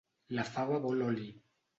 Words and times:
La 0.37 0.45
fava 0.53 0.79
vol 0.85 1.03
oli. 1.09 1.27